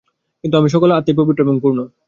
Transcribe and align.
কিন্তু 0.43 0.55
সকল 0.67 0.89
আত্মাই 0.91 1.15
পবিত্র 1.19 1.45
এবং 1.45 1.55
পূর্ণ। 1.63 1.79